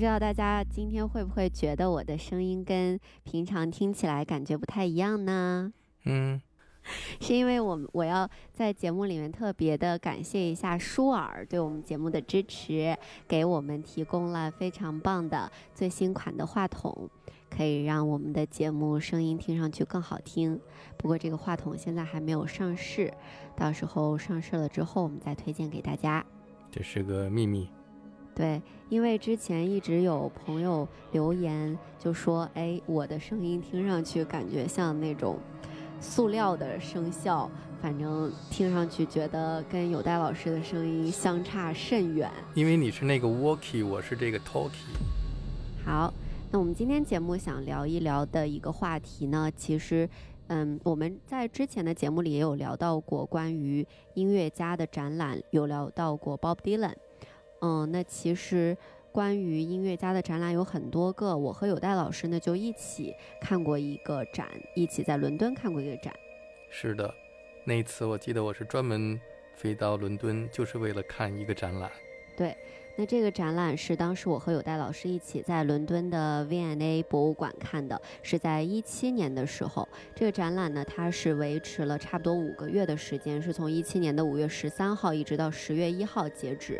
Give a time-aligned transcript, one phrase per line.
[0.00, 5.70] 知道大家今天会不会觉得我的声音跟平常听起来感觉不太一样呢？
[6.06, 6.40] 嗯，
[7.20, 12.96] 是因为我们我要在节目里面特别的感谢一下舒尔对我们节目的支持，
[13.28, 17.10] 给我们提供了非常棒的最新款的话筒，
[17.50, 20.58] 可以让我们的节目声音听上去更好听。
[20.96, 23.12] 不过这个话筒现在还没有上市，
[23.54, 26.24] 到时候上市了之后我们再推荐给大家。
[26.70, 27.68] 这是个秘密。
[28.40, 35.38] 对，因为之前一直有朋友留言就说，哎，我的声音听上去感觉像那种
[36.00, 37.50] 塑料的声效，
[37.82, 42.30] 反正听上去觉得跟有代老师的声音相差甚远。
[42.54, 44.88] 因为你是那个 walkie，我是这个 talkie。
[45.84, 46.10] 好，
[46.50, 50.08] 那我们今天节目想聊一聊的一个话题呢，其实，
[50.46, 56.94] 嗯，我们在之前的节目里也有聊到过关于音乐家的展览，有聊到过 Bob Dylan。
[57.60, 58.76] 嗯，那其实
[59.12, 66.14] 关于音乐家的展览有很多个，我和有代老师呢就一起看过一个展，一起在伦敦看过一个展。
[66.70, 67.12] 是的，
[67.64, 69.20] 那一次我记得我是专门
[69.54, 71.90] 飞到伦敦，就是为了看一个展览。
[72.36, 72.56] 对。
[73.00, 79.88] 那这个展览是当时我和有代老师一起在伦敦的 V N A 博物馆看的，是在一七年的时候。
[80.14, 86.78] 这个展览呢，它是维持了差不多五个月的时间，是从一七年的五月十三号一直到十月一号截止。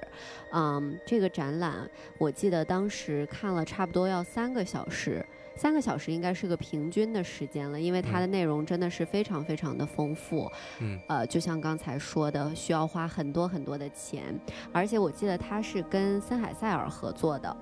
[0.53, 5.25] 嗯，这个展览我记得当时看了差不多要三个小时。
[5.61, 10.51] 三个小时应该是个平均的时间了，因为它的内容真的是非常非常的丰富。
[10.79, 14.35] 嗯，呃，就像刚才说的，需要花很多很多的钱，
[14.73, 17.55] 而且我记得它是跟森海塞尔合作的，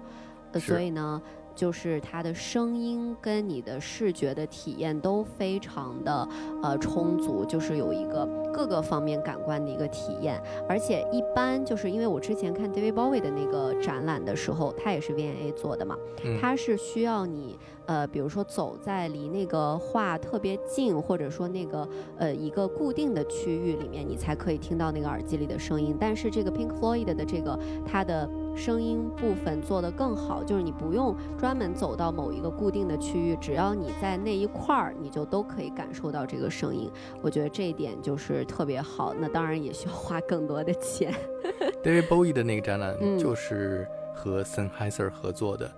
[0.61, 1.21] 所以呢。
[1.59, 6.29] 就是它的声音跟你的视觉的体验都非常的
[6.63, 8.25] 呃充足，就是有一个
[8.55, 10.41] 各个方面感官的一个体验。
[10.69, 15.97] 而且一般就是因为我之前看 David Bowie 的那个展览的时候，它也是 V&A 做的嘛，
[16.41, 21.89] 它是需要你呃比如说走在离那个画特别近，或者说那个
[22.19, 25.97] 呃一个固定的区域里面，你才可以听到那个耳机里的声音。
[25.99, 28.31] 但是这个 Pink Floyd 的这个它的。
[28.59, 36.91] 声音部分做得更好，就是你不用专门走到某一个固定的区域，只要你在那一块儿，你就都可以感受到这个声音。
[37.23, 39.15] 我觉得这一点就是特别好。
[39.15, 41.15] 那当然也需要花更多的钱。
[41.85, 45.71] David Bowie 的那个展览就是和 Sennheiser 合作的，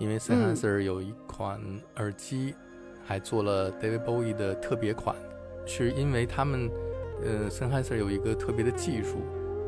[0.00, 1.60] 因为 Sennheiser 有一款
[1.96, 2.54] 耳机
[3.06, 5.14] 还做了 David Bowie 的特别款，
[5.66, 6.70] 是因为他们
[7.22, 9.18] 呃 Sennheiser 有一个特别的技术。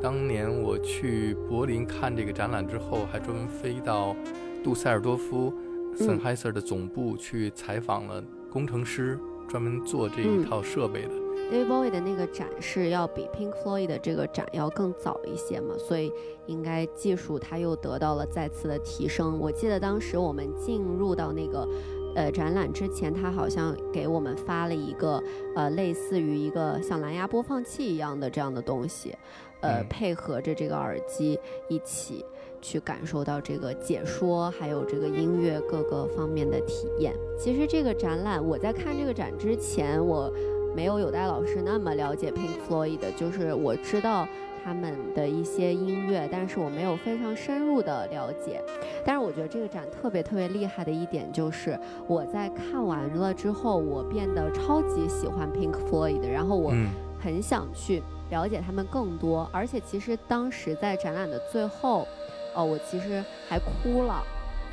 [0.03, 4.17] 当年我去柏林看这个展览之后，还专门飞到
[4.65, 5.53] 杜塞尔多夫
[5.95, 11.22] 森海塞尔的总部去采访了工程师，专门做这一套设备的。
[11.53, 16.11] David Bowie 的那个展是要比 Pink Floyd 的这个展要更早一些嘛，所以
[16.47, 19.39] 应该技术它又得到了再次的提升。
[19.39, 21.69] 我记得当时我们进入到那个。
[22.15, 25.19] 呃，展览之前，他好像给我们发了一个
[25.57, 29.17] 呃，类似于一个像蓝牙播放器一样的这样的东西，
[29.63, 31.41] 呃，配合着这个耳机
[31.71, 32.23] 一起
[32.61, 37.15] 去感受到这个解说，还有这个音乐各个方面的体验。
[37.39, 40.31] 其实这个展览，我在看这个展之前，我
[40.75, 44.27] 没有有代老师那么了解 Pink Floyd 的，就是我知道。
[44.65, 48.63] 他们的一些音乐，但是我没有非常深入的了解。
[49.05, 56.73] 但是我觉得这个展特别特别厉害的一点就是，我在看完了之后，我变得超级喜欢 Pink Floyd，然后我
[57.21, 58.01] 很想去
[58.31, 59.51] 了解他们更多。
[59.53, 62.07] 而且其实当时在展览的最后，
[62.55, 64.23] 哦，我其实还哭了，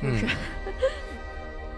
[0.00, 0.24] 就是。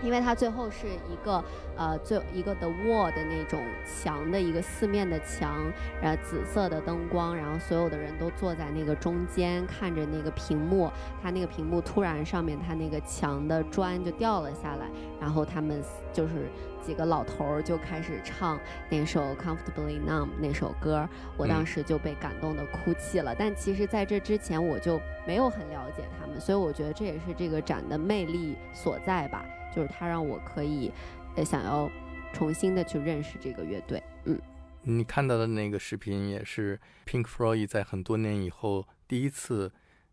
[0.02, 1.42] 因为它最后是一个
[1.76, 10.90] 呃，最一个的 wall 的那种墙的一个四面的墙，然后紫色的灯光，然后所有的人都坐在那个中间看着那个屏幕，
[11.22, 14.86] 它那个屏幕突然上面它那个墙的砖就掉了下来，
[15.20, 15.82] 然后他们
[16.12, 16.50] 就是
[16.84, 18.58] 几个老头儿就开始唱
[18.90, 23.34] 那首 Comfortably Numb 那首歌，我当时就被感动的哭泣了。
[23.34, 29.44] 但其实在这之前我就没有很了解他们，所以我觉得这也是这个展的魅力所在吧。
[29.74, 30.92] 就是他让我可以，
[31.36, 31.90] 呃，想要
[32.32, 34.02] 重新的去认识这个乐队。
[34.24, 34.40] 嗯，
[34.82, 39.72] 你看到的那个视频也是 Pink Floyd 在很多年以后第一次，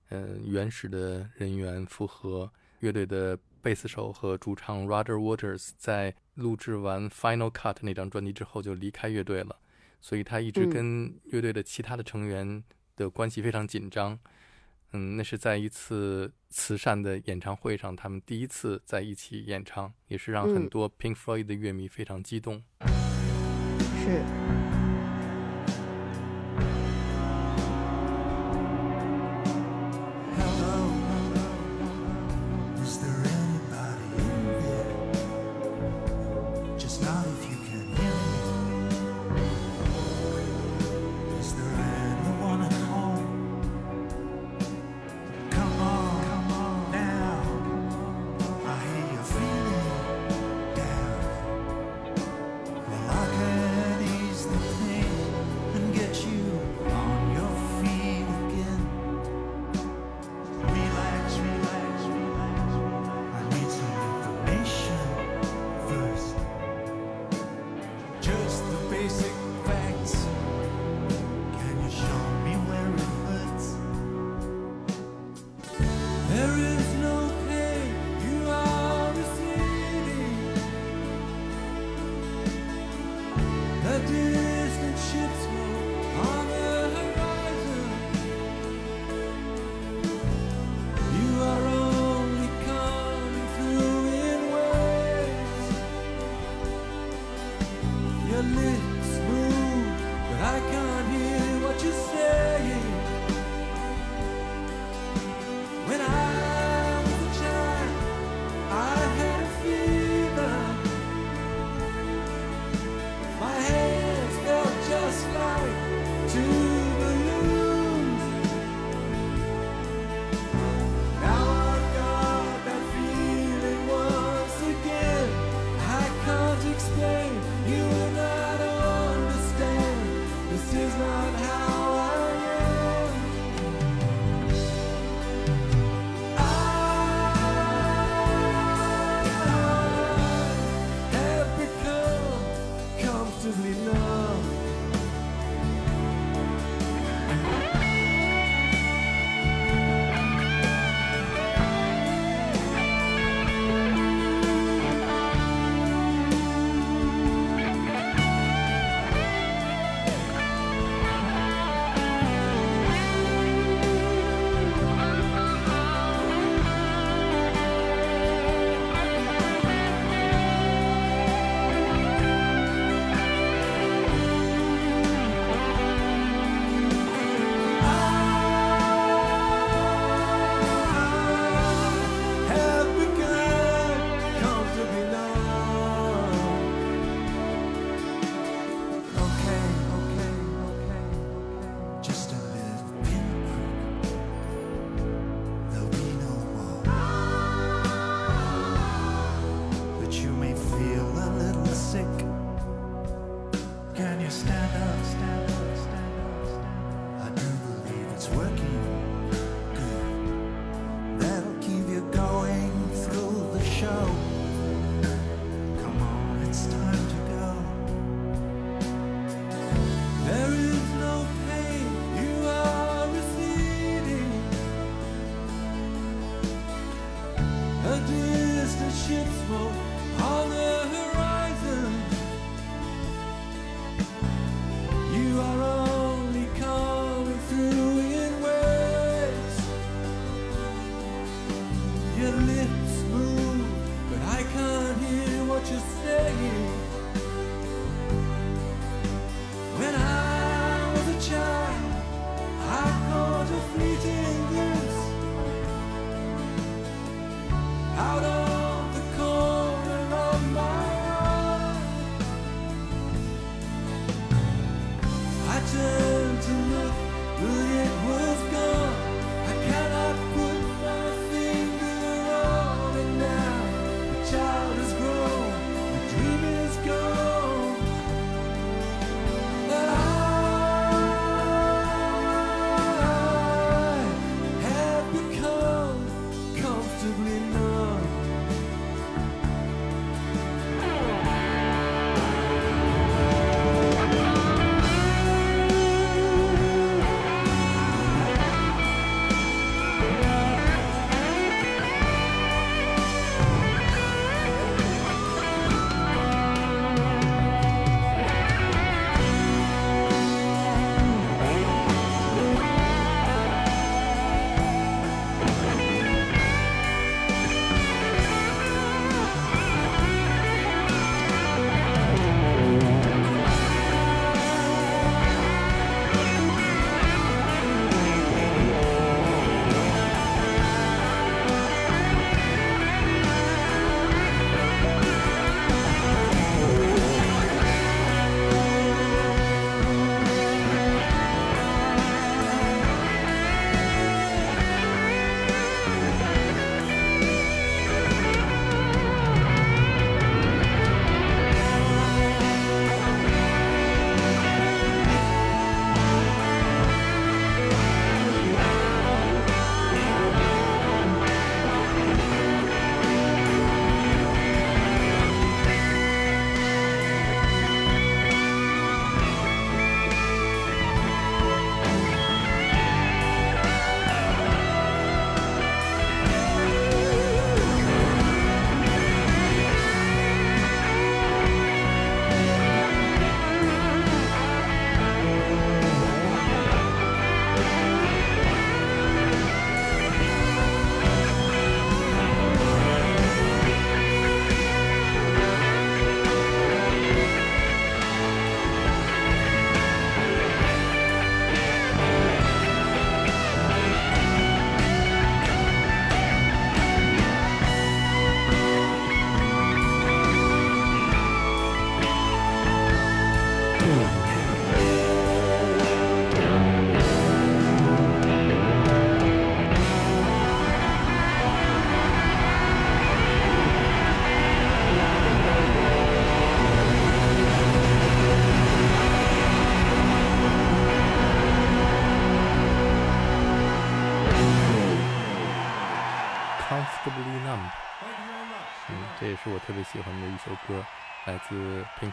[0.10, 9.58] 嗯，原始的人员复合乐队的贝斯手和主唱 Roger Waters 在录制完 Final Cut 那张专辑之后就离开乐队了，
[10.00, 12.64] 所以他一直跟乐队的其他的成员
[12.96, 14.14] 的关系非常紧张。
[14.14, 14.20] 嗯，
[14.92, 22.64] 那是在一次慈善的演唱会上，他们第一次在一起演唱，也是让很多 Pink Floyd 的乐迷非常激动。
[24.04, 24.59] 是。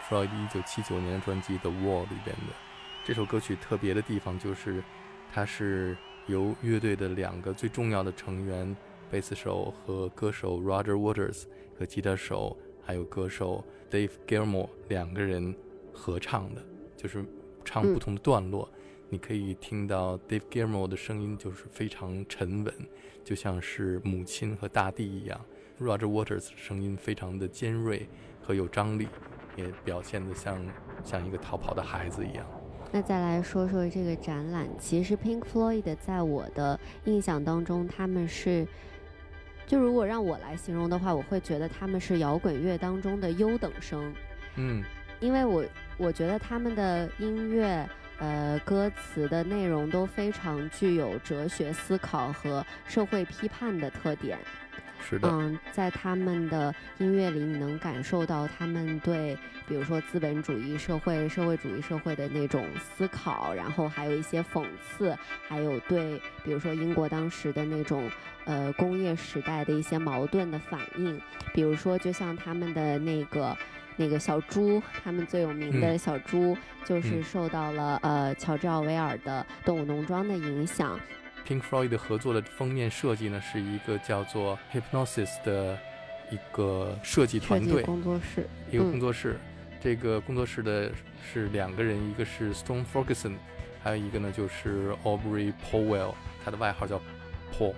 [0.09, 2.55] Floyd 一九七九年专辑《The Wall》里边的。
[3.05, 4.81] 这首歌曲特别的地方就是，
[5.33, 5.97] 它是
[6.29, 8.77] 由乐队的两个最重要的成员，
[9.11, 11.45] 贝斯手和歌手 Roger Waters
[11.77, 15.53] 和吉他手还有歌手 Dave Gilmour 两个人
[15.93, 16.65] 合唱的，
[16.97, 17.25] 就是
[17.65, 18.69] 唱不同的段落。
[19.09, 22.73] 你可以听到 Dave Gilmour 的声音就是非常沉稳，
[23.25, 25.41] 就像是母亲和大地一样。
[25.81, 28.09] Roger Waters 声音非常的尖锐
[28.41, 29.09] 和有张力，
[29.57, 30.65] 也表现得像
[31.03, 32.47] 像一个逃跑的孩子一样。
[32.93, 38.65] 那再来说说这个展览，其实 Pink Floyd 在我的印象当中，他们是，
[39.67, 44.15] 就如果让我来形容的话，我会觉得他们是摇滚乐当中的优等生。
[44.55, 44.85] 嗯，
[45.19, 45.65] 因为我
[45.99, 47.87] 我觉得他们的音乐，
[48.19, 54.39] 呃，歌词的内容都非常具有哲学思考和社会批判的特点。
[55.23, 59.37] 嗯，在他们的音乐里，你能感受到他们对，
[59.69, 65.17] 比如说资本主义社会、社会主义社会的那种思考，然后还有一些讽刺，
[65.49, 68.11] 还有对，比如说英国当时的那种，
[68.45, 71.21] 呃，工业时代的一些矛盾的反应。
[71.55, 73.57] 比如说，就像他们的那个
[73.97, 80.99] 那个小猪，他们最有名的小猪，就是受到了呃乔治奥威尔的《动物农庄》的影响。
[81.47, 85.79] Pink Floyd 合作的封面设计呢，是一个叫做 Hypnosis 的
[86.31, 89.38] 一个设计团队工作室，一个工作室。
[89.81, 90.91] 这个工作室的
[91.23, 93.35] 是两个人，一个是 Stone Ferguson，
[93.81, 97.00] 还有一个呢就是 Aubrey Powell，他的外号叫
[97.57, 97.75] Paul，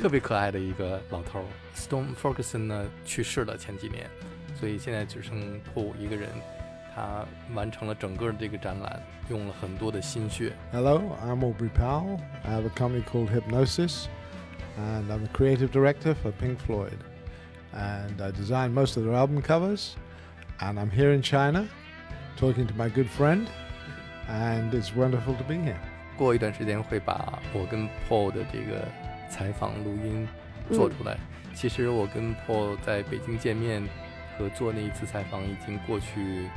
[0.00, 1.44] 特别可爱的一个老头。
[1.76, 4.08] Stone Ferguson 呢去世了前几年，
[4.58, 6.30] 所以现在只剩 Paul 一个人。
[6.95, 10.53] 他完成了整个这个展览，用了很多的心血。
[10.71, 12.19] Hello, I'm Aubrey Powell.
[12.43, 14.07] I have a company called Hypnosis,
[14.77, 16.99] and I'm the creative director for Pink Floyd.
[17.73, 19.95] And I design most of their album covers.
[20.61, 21.67] And I'm here in China,
[22.37, 23.49] talking to my good friend,
[24.29, 25.75] and it's wonderful to be here.
[26.15, 28.87] 过一段时间会把我跟 Paul 的这个
[29.29, 30.25] 采访录音
[30.71, 31.17] 做出来。
[31.53, 33.83] 其实我跟 Paul 在北京见面
[34.37, 36.47] 和做那一次采访已经过去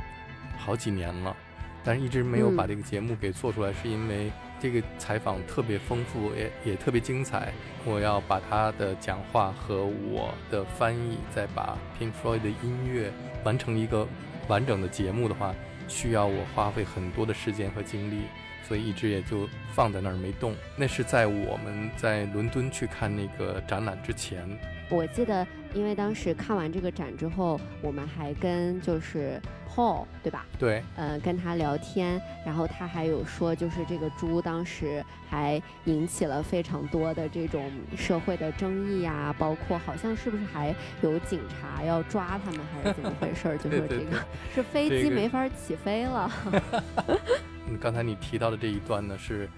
[0.56, 1.36] 好几年了，
[1.82, 4.30] 但是一直没有把这个节目给做出来，是因为
[4.60, 7.52] 这个采访特别丰富，也也特别精彩。
[7.84, 13.12] 我要把他的讲话和我的翻译，再把 Pink Floyd 的音乐
[13.44, 14.06] 完成一个
[14.48, 15.54] 完整的节目的话，
[15.86, 18.22] 需要我花费很多的时间和精力，
[18.66, 20.54] 所以一直也就放在那儿没动。
[20.76, 24.48] 那是在我们在伦敦去看那个展览之前。
[24.90, 29.40] 我记得，因为当时看完这个展之后，我们还跟就是。
[29.74, 30.46] Paul 对吧？
[30.56, 40.72] 对，呃，跟他聊天，然后他还有说，就是这个猪当时还引起了非常多的这种社会的争议啊，包括好像是不是还
[41.02, 43.58] 有警察要抓他们，还是怎么回事？
[43.58, 44.24] 就说这个
[44.54, 46.30] 是飞机没法起飞了。
[47.66, 49.48] 嗯，刚才你提到的这一段呢，是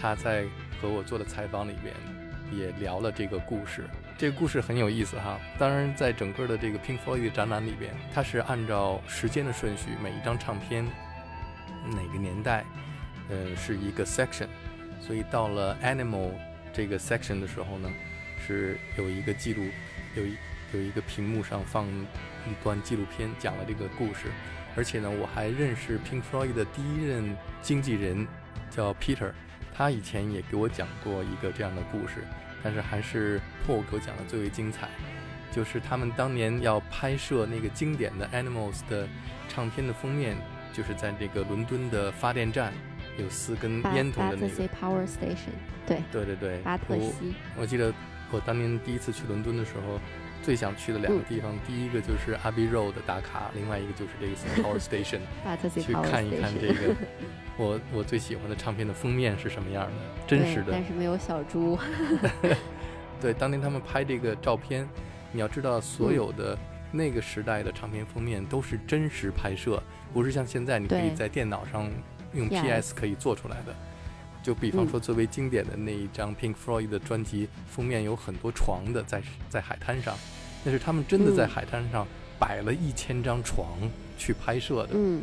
[0.00, 0.44] 他在
[0.80, 1.92] 和我做的采访里面
[2.52, 3.82] 也聊了这个故事。
[4.18, 10.84] 这个故事很有意思哈，当然，在整个的这个 Pink Floyd 展览里边，它是按照时间的顺序，每一张唱片
[11.84, 12.64] 哪个年代，
[13.30, 14.48] 呃，是一个 section，
[15.00, 16.32] 所以到了 Animal
[16.72, 17.88] 这个 section 的时候呢，
[18.44, 19.62] 是有一个记录，
[20.16, 20.36] 有一
[20.74, 24.32] 有一个屏幕上放一段纪录片，讲了这个故事，
[24.74, 28.26] 而且呢，我还认识 Pink Floyd 的第一任经纪人，
[28.68, 29.30] 叫 Peter，
[29.72, 32.24] 他以前也给我讲过一个这样的故事。
[32.62, 34.88] 但是还是 Paul 给我讲的最为精彩，
[35.52, 39.08] 就是他们当年要拍摄那个经典的 Animals 的
[39.48, 40.36] 唱片的封面，
[40.72, 42.72] 就是在这个伦敦的发电站，
[43.16, 45.54] 有四根烟筒的那个 Power Station。
[45.86, 47.34] 对对对对，巴特西。
[47.56, 47.92] 我记得
[48.30, 49.98] 我当年第一次去伦敦的时候，
[50.42, 55.20] 最想去的两个地方，第一个就是 Abbey Road 打卡，另外一个就是这个 Power Station，
[55.80, 56.94] 去看一看这个。
[57.58, 59.92] 我我最喜欢的唱片的封面是什么样的？
[60.28, 61.76] 真实的，但是没有小猪。
[63.20, 64.88] 对，当年他们拍这个照片，
[65.32, 66.56] 你要知道，所有的
[66.92, 69.82] 那个时代的唱片封面都是真实拍摄，
[70.14, 71.90] 不是像现在你可以在电脑上
[72.32, 73.74] 用 PS 可以做出来的。
[74.40, 80.16] 就比方说，最为经典的那一张 Pink Floyd 的专辑封面，有很多床的在在海滩上，
[80.62, 82.06] 那是他们真的在海滩上
[82.38, 83.66] 摆了一千张床
[84.16, 84.90] 去拍摄的。
[84.92, 85.22] 嗯。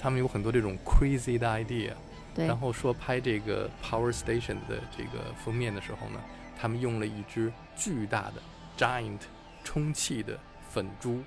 [0.00, 1.92] 他们有很多这种 crazy 的 idea，
[2.34, 6.18] 然后说拍这个 Power Station 的这个封面的时候呢，
[6.58, 8.42] 他们用了一只巨大的
[8.78, 9.20] giant
[9.62, 10.38] 充气的
[10.70, 11.22] 粉珠，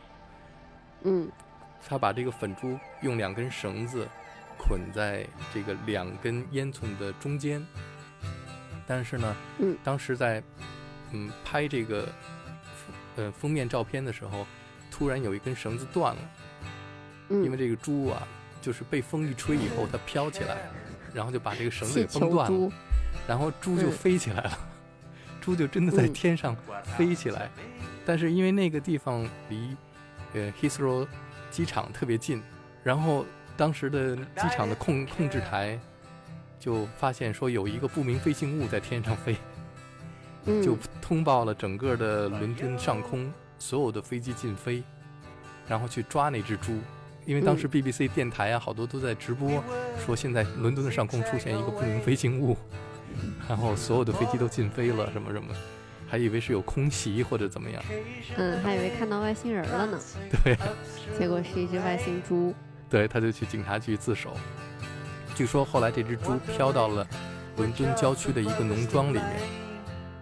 [1.04, 1.30] 嗯，
[1.88, 4.08] 他把这个粉珠用两根绳子
[4.58, 7.64] 捆在这个两根烟囱的中间，
[8.88, 10.42] 但是呢，嗯，当时在
[11.12, 12.08] 嗯拍这个
[13.18, 14.48] 呃封面照片的时候，
[14.90, 16.22] 突然有一根绳子断了，
[17.30, 18.28] 嗯，因为这个猪啊，
[18.64, 20.56] 就是被风一吹以后，它飘起来，
[21.14, 22.72] 然后就把这个绳子给崩断了，
[23.28, 24.58] 然后猪就嗯飞起来了，
[25.42, 26.56] 猪就真的在嗯天上
[26.98, 27.52] 飞起来。
[28.06, 29.76] 但是因为那个地方离
[30.34, 31.06] 呃 Heathrow
[31.52, 32.42] 机场特别近，
[32.84, 33.26] 然后
[33.58, 35.78] 当时的机场的控控制台
[36.58, 39.36] 就发现说有一个不明飞行物在天上飞，
[40.46, 44.82] 嗯，就通报了整个的伦敦上空所有的飞机禁飞，
[45.68, 46.80] 然后去抓那只猪。
[47.26, 49.64] 因为当时嗯 BBC 电台啊，好多都在直播，
[50.06, 52.58] 说现在伦敦的上空出现一个不明飞行物，
[53.48, 55.54] 然后所有的飞机都禁飞了，什么什么，
[56.08, 57.84] 还以为是有空袭或者怎么样。
[58.38, 60.00] 嗯，还以为看到外星人了呢，
[60.44, 60.58] 对，
[61.18, 62.54] 结果是一只外星猪。
[62.90, 64.36] 对，他就去警察局自首。
[65.34, 67.08] 据说后来这只猪飘到了
[67.58, 69.40] 伦敦郊区的一个农庄里面，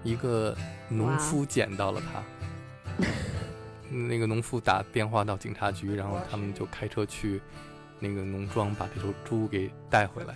[0.04, 0.56] 一个
[0.88, 3.04] 农夫捡到了它。
[3.92, 7.42] 那个农夫打电话到警察局，然后他们就开车去
[8.00, 10.36] 那个农庄把这头猪给带回来。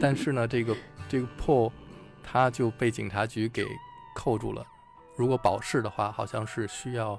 [0.00, 0.76] 但是呢，这个
[1.08, 1.70] 这个 Paul
[2.22, 3.66] 他就被警察局给
[4.14, 4.66] 扣住了。
[5.16, 7.18] 如果保释的话，好像是需要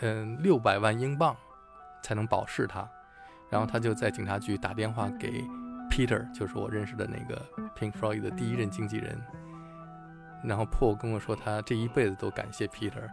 [0.00, 1.36] 嗯六百万英镑
[2.02, 2.88] 才能保释他。
[3.50, 5.42] 然后他就在警察局打电话给
[5.90, 7.42] Peter，就是我认识的那个
[7.78, 9.18] Pink Floyd 的第一任经纪人。
[10.44, 13.08] 然后 Paul 跟我说，他这一辈子都感谢 Peter，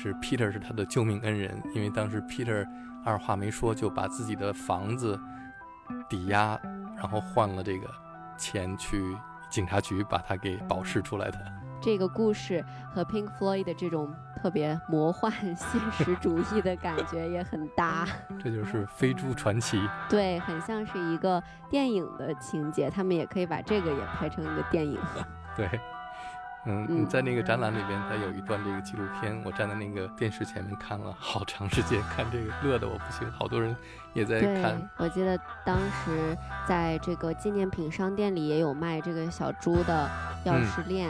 [0.00, 2.64] 是 Peter 是他的救命恩人，因为当时 Peter
[3.04, 5.18] 二话没说就把自己的房子
[6.08, 6.56] 抵押，
[6.96, 7.88] 然后换了这个
[8.36, 9.02] 钱去
[9.50, 11.38] 警察局把他给保释出来的。
[11.80, 18.06] 这个故事和 Pink Floyd 的这种特别魔幻 现实主义的感觉也很搭，
[18.38, 19.80] 这就是飞猪传奇。
[20.08, 24.96] 对，很像是一个电影的情节，他们也可以把这个也拍成一个电影。
[25.56, 25.68] 对，
[26.66, 33.74] 嗯，嗯你在那个展览里边，它有一段这个纪录片，我站在那个电视前面看了好长时间，看这个乐的我不行，好多人
[34.12, 40.08] 也在看。，我记得当时在这个纪念品商店里也有卖这个小猪的
[40.44, 41.08] 钥匙链，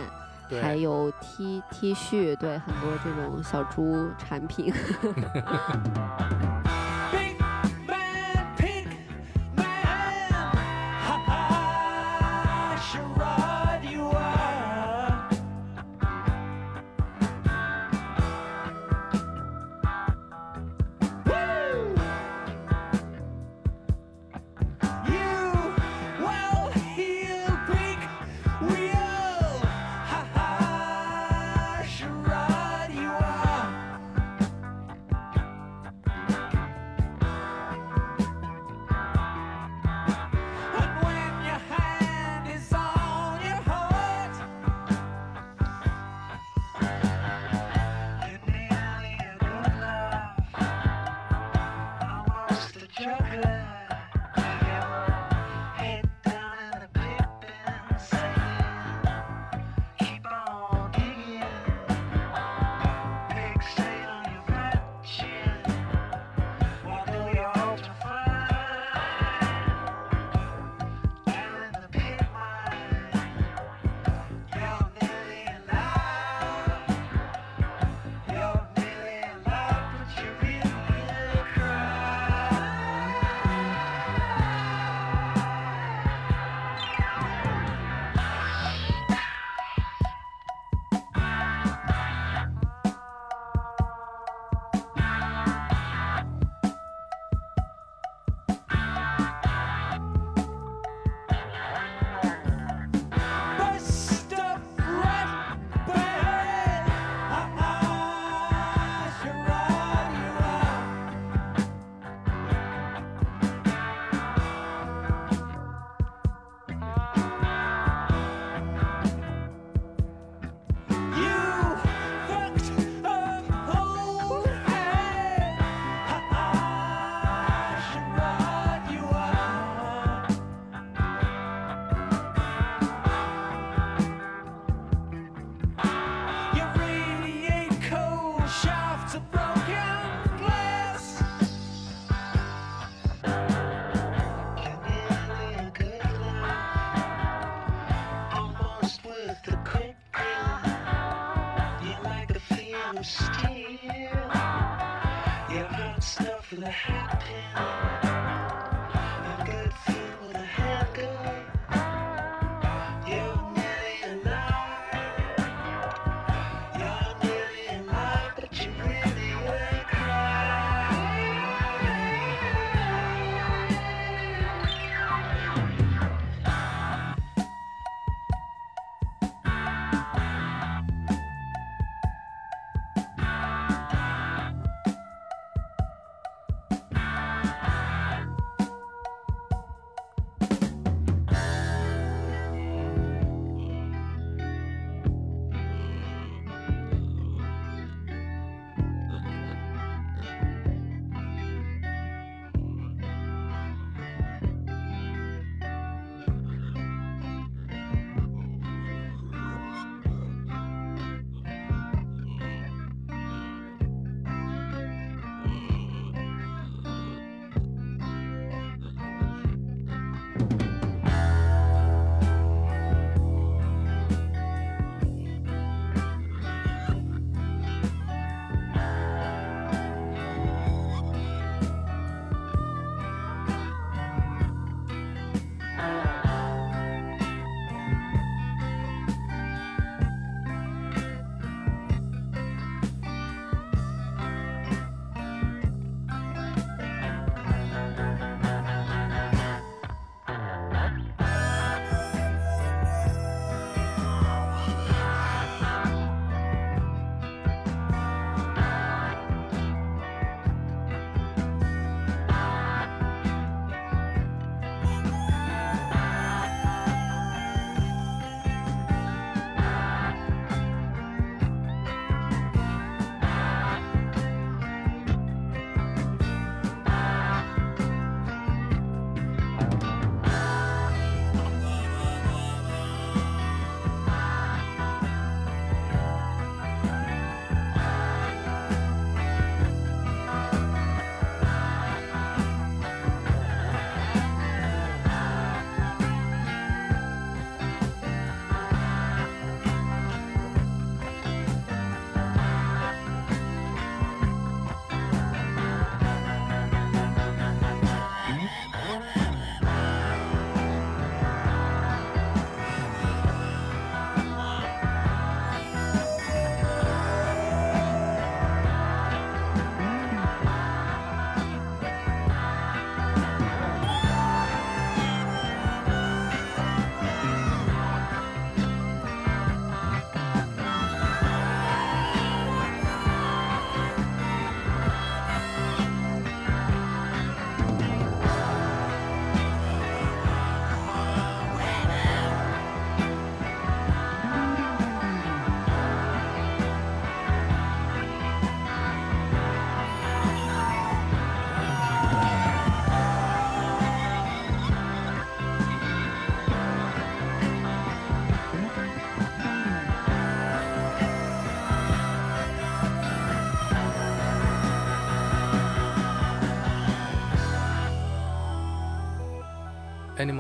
[0.63, 4.73] 还，有 T T 恤，对，很多这种小猪产品。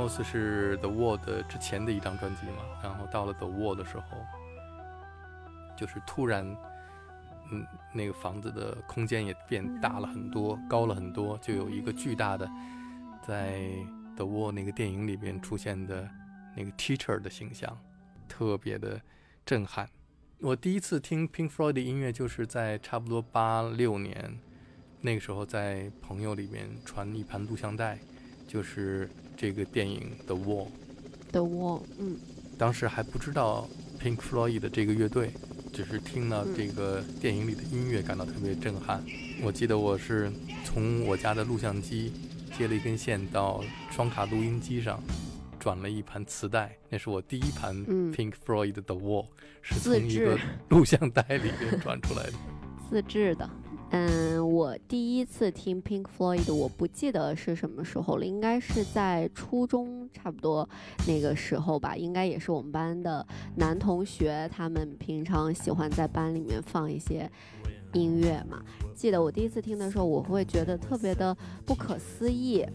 [0.08, 4.04] 是 The World 之前的一张专辑嘛，然后到了 The World 的时候，
[5.76, 6.44] 就是突然，
[7.50, 12.48] 嗯，那个房子的空间也变大了很多，高了很多，就有一个巨大的，
[13.22, 13.70] 在
[14.16, 16.08] The World 那个电影里边出现的
[16.56, 17.78] 那个 Teacher 的形象，
[18.28, 19.00] 特别的
[19.44, 19.88] 震撼。
[20.40, 24.38] 我第一次听 Pink Floyd 的音乐，就是在差不多八六年，
[25.00, 27.98] 那个时候在朋友里面传一盘录像带，
[28.46, 30.66] 就是这个电影《The Wall》。
[31.30, 32.16] The Wall，嗯
[32.58, 33.68] 当时还不知道
[34.02, 35.30] Pink Floyd 的这个乐队，
[35.72, 39.00] 只是听了这个电影里的音乐，感到特别震撼。
[39.40, 40.28] 我记得我是
[40.64, 42.12] 从我家的录像机
[42.56, 45.00] 接了一根线到双卡录音机上，
[45.60, 49.26] 转了一盘磁带，那是我第一盘嗯 Pink Floyd 的《The Wall》，
[49.62, 50.36] 是从一个
[50.68, 52.32] 录像带里面转出来的。
[52.90, 53.48] 自制的。
[53.90, 60.68] 嗯，我第一次听 Pink Floyd，我不记得是什么时候了，应该是在初中差不多
[61.06, 67.30] 那个时候吧，应该也是我们班的男同学，他们平常喜欢在班里面放一些
[67.94, 68.62] 音乐嘛。
[68.94, 72.66] 记得我第一次听的时候，我会觉得特别的不可思议，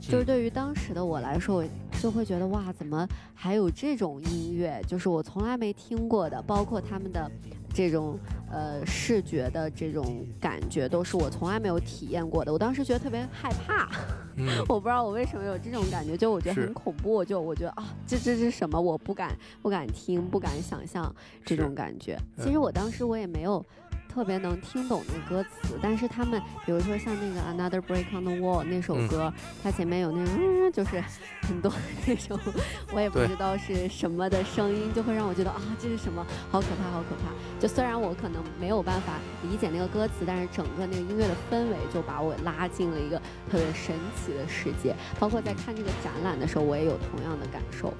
[0.00, 1.64] 就是对于当时的我来说，我
[2.00, 4.82] 就会觉得哇，怎么还有这种音乐？
[4.88, 7.30] 就是我从来没听过的，包括他们的
[7.74, 8.16] 这种
[8.50, 12.52] 呃视觉的这种感觉，都是我从来没有体验过的。
[12.52, 13.90] 我当时觉得特别害怕，
[14.36, 18.80] 嗯， 我不知道我为什么有这种感觉，就我觉得很恐怖，我就我觉得啊，这这是什么？
[18.80, 21.12] 我不敢不敢听，不敢想象
[21.44, 22.16] 这种感觉。
[22.38, 23.64] 嗯其实我当时我也没有。
[24.14, 31.02] 特别能听懂那歌词，但是他们比如说像那个 Another Break on the Wall 那首嗯歌，它前面有那种、嗯、就是
[31.42, 31.72] 很多
[32.06, 32.38] 那种
[32.92, 37.32] 我也不知道是什么的声音，就会让我觉得啊这是什么，好可怕，好可怕。
[37.60, 43.18] 就虽然我可能没有办法理解那个歌词，但是整个那个音乐的氛围就把我拉进了一个
[43.50, 44.94] 特别神奇的世界。
[45.18, 47.92] 包括在看这个展览的时候，我也有同样的感受。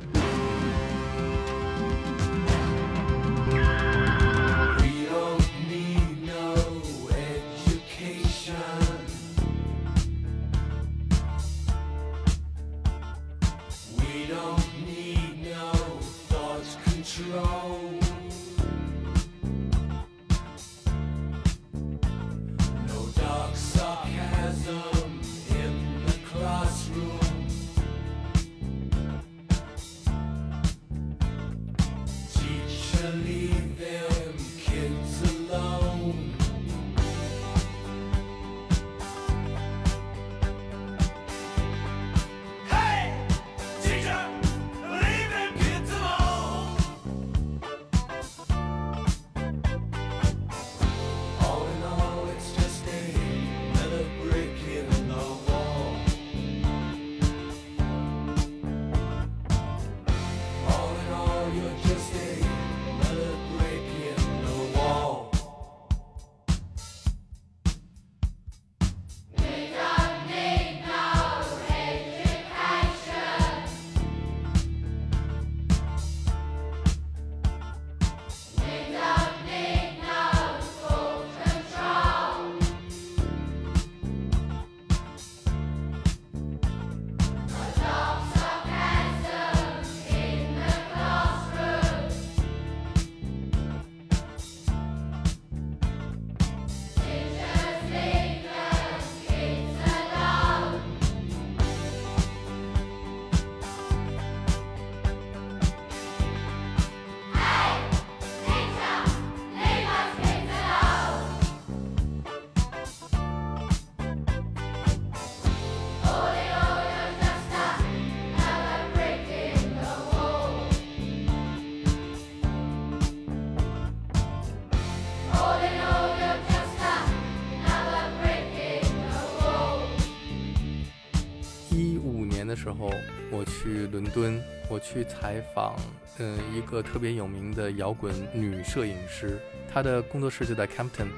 [133.87, 135.77] 伦敦，我去采访，
[136.19, 139.39] 嗯、一个特别有名的摇滚女摄影师，
[139.73, 141.09] 她的工作室就在 Campton。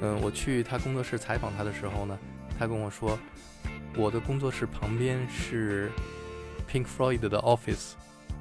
[0.00, 2.18] 嗯、我去她工作室采访她的时候呢，
[2.58, 3.18] 她跟我说，
[3.96, 5.90] 我的工作室旁边是
[6.70, 7.92] Pink Floyd 的 office，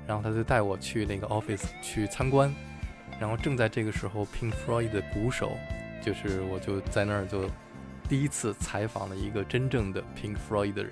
[0.07, 2.53] 然后她就带我去那个 office 去参观，
[3.19, 5.57] 然后正在这个时候，Pink Floyd 的鼓手，
[6.03, 7.49] 就是我就在那儿就
[8.07, 10.91] 第一次采访了一个真正的 Pink Floyd 的人。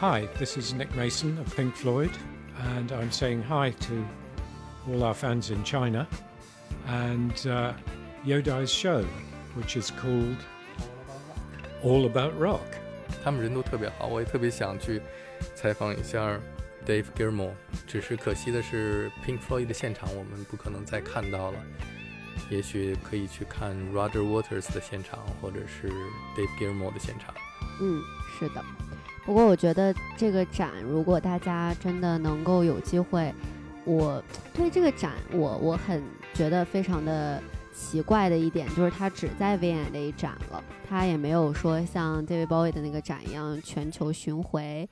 [0.00, 2.10] Hi, this is Nick Mason of Pink Floyd,
[2.74, 4.04] and I'm saying hi to
[4.88, 6.06] all our fans in China
[6.86, 7.72] and uh,
[8.24, 9.04] Yodai's show,
[9.54, 10.36] which is called
[11.82, 12.60] All About Rock.
[13.24, 15.00] 他们人都特别好，我也特别想去
[15.54, 16.38] 采访一下
[16.86, 17.52] Dave Gilmour。
[17.86, 21.58] 只是可惜的是，Pink Floyd 的现场我们不可能再看到了。
[22.50, 25.88] 也许可以去看 Roger Waters 的现场，或者是
[26.36, 27.34] Dave Gilmour 的现场。
[27.80, 28.02] 嗯，
[28.38, 28.62] 是的。
[29.25, 33.33] 不过我觉得这个展，如果大家真的能够有机会，
[33.85, 34.21] 我
[34.53, 36.03] 对这个展，我我很
[36.33, 37.41] 觉得非常的
[37.73, 44.89] 奇怪的一点，就是它只在 V&A 展了，它也没有说像 David Bowie 的那个展一样全球巡回。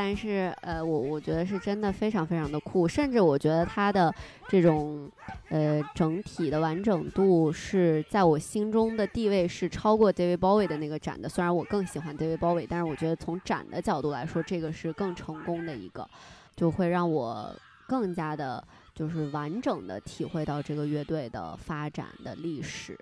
[0.00, 4.14] 但是，呃，我我觉得是真的非常非常的酷，甚至我觉得它的
[4.48, 5.10] 这种，
[5.48, 11.28] 呃，整体的完整度是在我心中的地位是超过 David Bowie 的那个展的。
[11.28, 16.08] 虽然我更喜欢 David Bowie，但是我觉得从展的角度来说，这个是更成功的一个，
[16.54, 17.52] 就会让我
[17.88, 18.62] 更加的，
[18.94, 22.96] 就是完整的体会到这个乐队的发展的历史。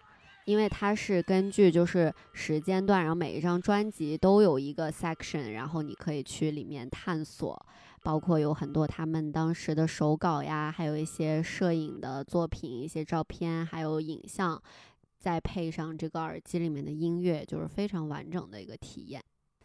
[0.47, 7.67] 因为它是根据就是时间段，然后每一张专辑都有一个 section，然后你可以去里面探索，
[8.05, 14.63] 包括有很多他们当时的手稿呀，还有一些摄影的作品、一些照片，还有影像，
[15.19, 19.21] 再配上这个耳机里面的音乐，就是非常完整的一个体验。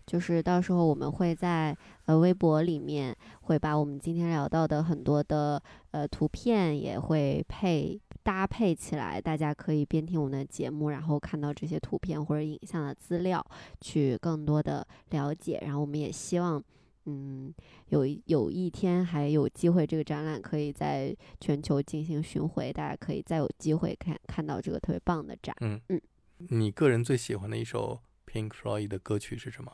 [0.08, 8.02] 就是到时候我们会在呃微博里面会把我们今天聊到的很多的呃图片也会配。
[8.24, 13.46] 搭配起来，大家可以边听我们的节目，然后看到这些图片或者影像的资料，
[13.80, 15.60] 去更多的了解。
[15.62, 16.64] 然后我们也希望，
[17.06, 17.54] 嗯，
[17.90, 25.56] 有有一天还有机会，这个展览可以在全球进行巡回，大家可以再有机会看看到这个特别棒的展。
[25.62, 26.02] 嗯嗯，
[26.50, 28.00] 你个人最喜欢的一首
[28.32, 29.72] Pink Floyd 的歌曲是什么？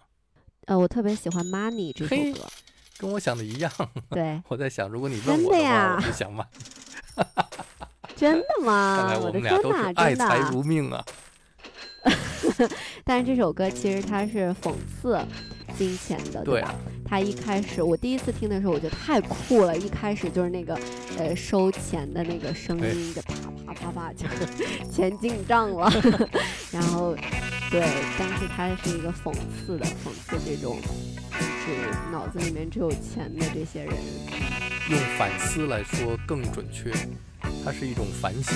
[0.68, 2.48] 呃，我特别喜欢《Money》这首歌，
[2.98, 3.72] 跟我想的一样。
[4.10, 6.46] 对， 我在想，如果你问我的话，我就想嘛。
[8.18, 8.98] 真的吗？
[9.00, 11.06] 看来我们俩都是爱财如命啊！
[13.06, 15.20] 但是这首歌其实它是讽刺
[15.78, 16.74] 金钱的，对吧？
[17.06, 19.78] 它一开始我第一次听的时候，我觉得太酷了。
[19.78, 20.78] 一开始就是那个
[21.18, 25.92] 呃收钱的那个声音，就啪啪啪啪，就是钱进账了。
[26.72, 27.16] 然后
[27.70, 27.82] 对，
[28.18, 30.80] 但是它是一个讽刺的，讽刺这种
[31.32, 33.94] 就是脑子里面只有钱的这些人。
[34.90, 36.92] 用反思来说更准确。
[37.64, 38.56] 它是一种反省。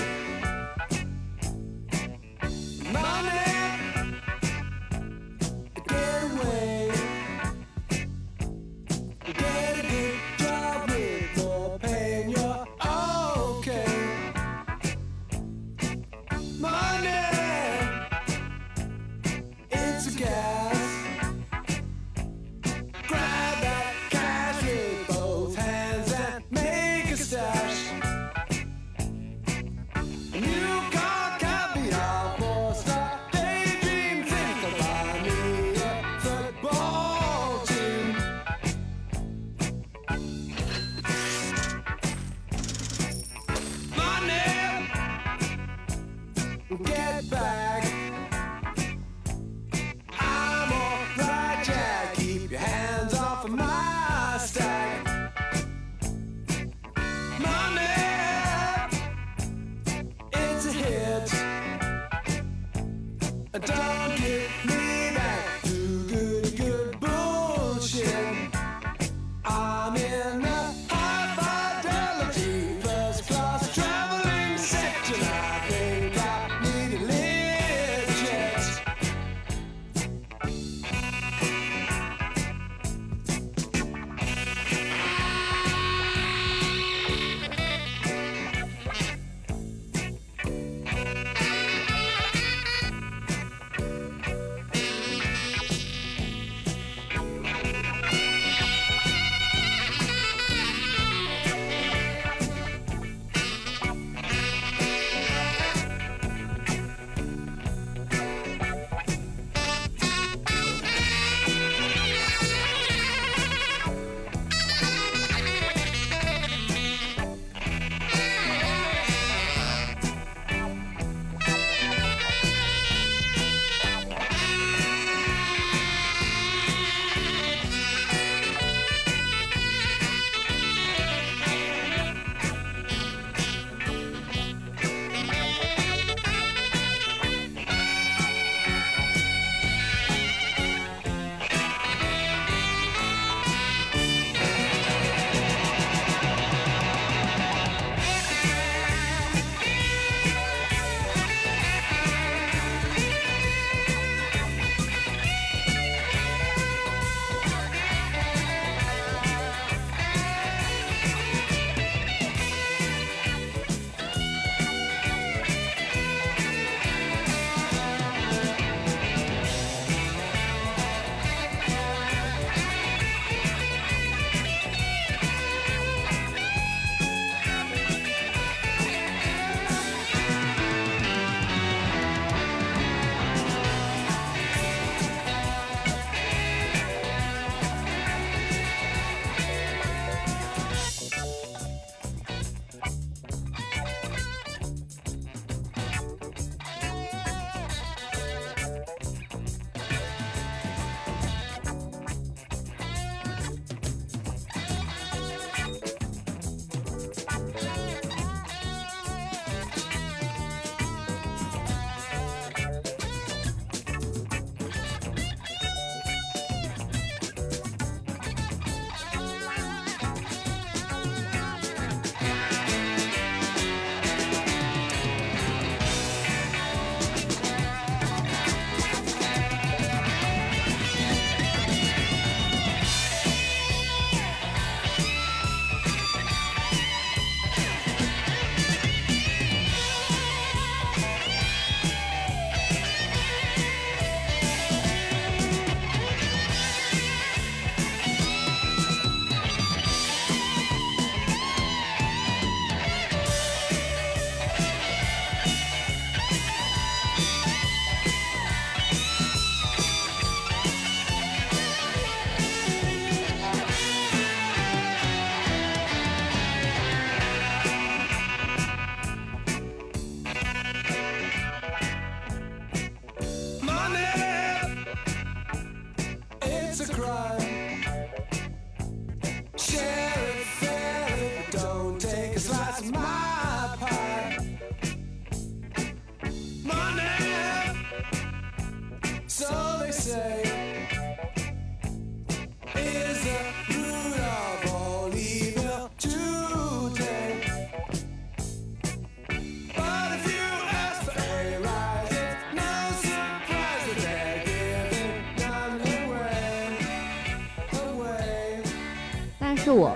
[309.63, 309.95] 是我，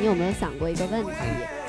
[0.00, 1.10] 你有没有想过一个问题？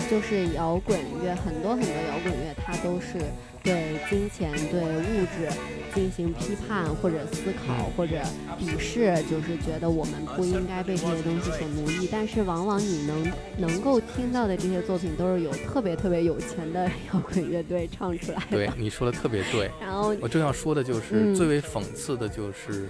[0.10, 3.20] 就是摇滚乐，很多很多摇滚乐，它都是
[3.62, 5.54] 对金钱、对物质
[5.94, 8.22] 进行批判或者思考或者
[8.58, 12.08] 鄙视，就是觉得我们不应该被这些东西所奴役。
[12.10, 18.52] 但是往往你能能够听到的这些作品，都是有特别特别有钱的摇滚乐队唱出来的。
[18.52, 19.70] 对，你说的特别对。
[19.82, 22.88] 然后我正要说的就是，嗯最为讽刺的就是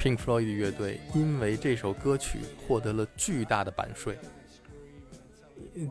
[0.00, 4.16] Pink Floyd 乐队因为这首歌曲获得了巨大的版税。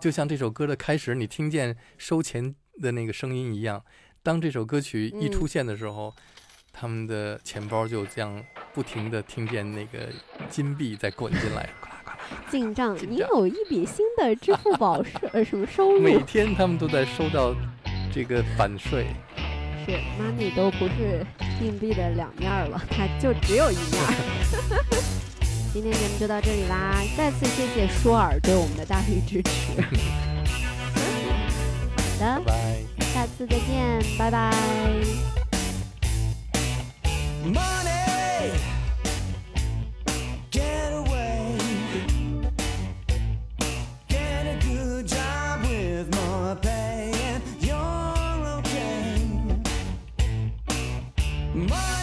[0.02, 3.86] 就像这首歌的开始，你听见收钱的那个声音一样，
[4.24, 6.12] 当这首歌曲一嗯出现的时候，
[6.74, 8.44] 他们的钱包就这样
[8.74, 10.10] 不停的听见那个
[10.50, 12.18] 金币在滚进来，呱啦呱啦
[12.50, 16.00] 进账，你有一笔新的支付宝 收呃什么收入？
[16.02, 17.56] 每天他们都在收到
[18.12, 19.06] 这个版税。
[19.90, 21.26] 是 money 都不是
[21.62, 24.04] 硬币的两面了，它就只有一面。
[25.74, 29.82] 今天节目就到这里啦，再次谢谢舒尔对我们的大力支持。
[31.96, 32.54] 好的，拜拜。
[33.14, 34.54] 下次再见，拜拜。
[37.44, 37.99] Money,
[51.68, 51.99] My